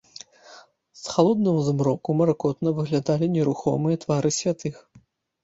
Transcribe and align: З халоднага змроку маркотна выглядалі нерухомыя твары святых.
З 1.01 1.11
халоднага 1.15 1.61
змроку 1.67 2.09
маркотна 2.21 2.69
выглядалі 2.81 3.25
нерухомыя 3.35 4.01
твары 4.07 4.35
святых. 4.41 4.75